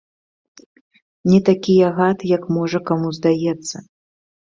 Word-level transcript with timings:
Не 1.33 1.39
такі 1.51 1.77
я 1.87 1.93
гад, 2.01 2.27
як, 2.35 2.51
можа, 2.59 2.85
каму 2.91 3.15
здаецца. 3.23 3.75